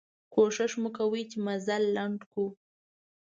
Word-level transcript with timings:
کوښښ 0.33 0.71
مو 0.81 0.89
کوه 0.97 1.19
چې 1.29 1.37
مزل 1.45 1.83
لنډ 1.95 2.19
کړو. 2.31 2.45